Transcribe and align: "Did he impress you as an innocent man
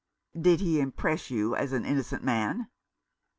"Did 0.47 0.61
he 0.61 0.79
impress 0.79 1.29
you 1.29 1.55
as 1.55 1.73
an 1.73 1.85
innocent 1.85 2.23
man 2.23 2.65